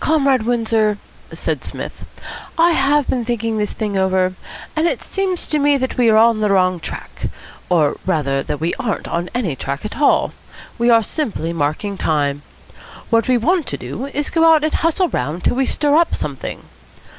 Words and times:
"Comrade 0.00 0.44
Windsor," 0.44 0.96
said 1.34 1.62
Psmith. 1.62 2.06
"I 2.56 2.70
have 2.70 3.06
been 3.08 3.26
thinking 3.26 3.58
this 3.58 3.74
thing 3.74 3.94
over, 3.94 4.32
and 4.74 4.86
it 4.86 5.02
seems 5.02 5.46
to 5.48 5.58
me 5.58 5.76
that 5.76 5.98
we 5.98 6.08
are 6.08 6.16
on 6.16 6.40
the 6.40 6.48
wrong 6.48 6.80
track, 6.80 7.26
or 7.68 7.98
rather 8.06 8.42
we 8.58 8.72
aren't 8.76 9.06
on 9.06 9.28
any 9.34 9.54
track 9.54 9.84
at 9.84 10.00
all; 10.00 10.32
we 10.78 10.88
are 10.88 11.02
simply 11.02 11.52
marking 11.52 11.98
time. 11.98 12.40
What 13.10 13.28
we 13.28 13.36
want 13.36 13.66
to 13.66 13.76
do 13.76 14.06
is 14.06 14.26
to 14.28 14.32
go 14.32 14.50
out 14.50 14.64
and 14.64 14.72
hustle 14.72 15.10
round 15.10 15.44
till 15.44 15.56
we 15.56 15.66
stir 15.66 15.94
up 15.94 16.14
something. 16.14 16.62